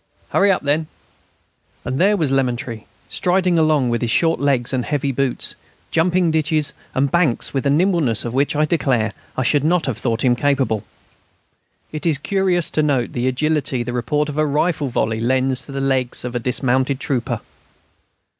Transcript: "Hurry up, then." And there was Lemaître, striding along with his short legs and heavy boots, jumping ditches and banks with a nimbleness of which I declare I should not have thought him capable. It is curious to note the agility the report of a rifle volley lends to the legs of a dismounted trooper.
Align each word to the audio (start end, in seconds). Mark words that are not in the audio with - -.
"Hurry 0.29 0.51
up, 0.51 0.63
then." 0.63 0.87
And 1.85 1.99
there 1.99 2.17
was 2.17 2.31
Lemaître, 2.31 2.85
striding 3.07 3.59
along 3.59 3.89
with 3.89 4.01
his 4.01 4.09
short 4.09 4.39
legs 4.39 4.73
and 4.73 4.83
heavy 4.83 5.11
boots, 5.11 5.53
jumping 5.91 6.31
ditches 6.31 6.73
and 6.95 7.11
banks 7.11 7.53
with 7.53 7.67
a 7.67 7.69
nimbleness 7.69 8.25
of 8.25 8.33
which 8.33 8.55
I 8.55 8.65
declare 8.65 9.13
I 9.37 9.43
should 9.43 9.63
not 9.63 9.85
have 9.85 9.99
thought 9.99 10.23
him 10.25 10.35
capable. 10.35 10.83
It 11.91 12.07
is 12.07 12.17
curious 12.17 12.71
to 12.71 12.81
note 12.81 13.13
the 13.13 13.27
agility 13.27 13.83
the 13.83 13.93
report 13.93 14.27
of 14.27 14.39
a 14.39 14.45
rifle 14.47 14.87
volley 14.87 15.21
lends 15.21 15.67
to 15.67 15.71
the 15.71 15.79
legs 15.81 16.25
of 16.25 16.33
a 16.35 16.39
dismounted 16.39 16.99
trooper. 16.99 17.39